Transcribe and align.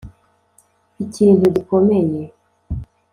ikintu 1.03 1.45
gikomeye 1.55 2.21